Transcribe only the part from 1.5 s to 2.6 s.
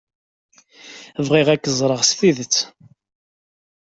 k-ẓreɣ s tidet.